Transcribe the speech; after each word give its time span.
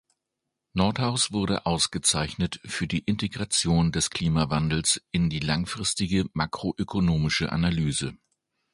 Nordhaus 0.73 1.31
wurde 1.31 1.67
ausgezeichnet 1.67 2.59
für 2.65 2.87
die 2.87 3.03
"Integration 3.03 3.91
des 3.91 4.09
Klimawandels 4.09 4.99
in 5.11 5.29
die 5.29 5.37
langfristige 5.37 6.25
makroökonomische 6.33 7.51
Analyse". 7.51 8.17